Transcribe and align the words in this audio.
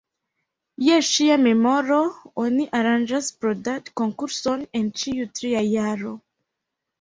Je 0.85 0.95
ŝia 1.09 1.35
memoro 1.47 1.99
oni 2.43 2.65
aranĝas 2.79 3.29
brodad-konkurson 3.45 4.65
en 4.81 4.89
ĉiu 5.03 5.29
tria 5.41 5.63
jaro. 5.69 6.17